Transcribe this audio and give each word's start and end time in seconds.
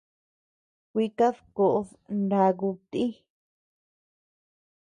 Kuikadkoʼod 0.91 1.87
ndakuu 2.21 2.73
ti. 2.91 3.03